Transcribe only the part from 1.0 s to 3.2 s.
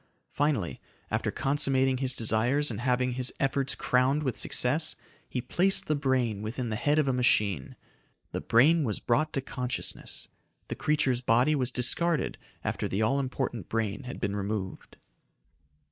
after consummating his desires and having